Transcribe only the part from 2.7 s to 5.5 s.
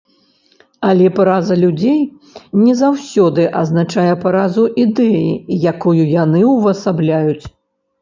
заўсёды азначае паразу ідэі,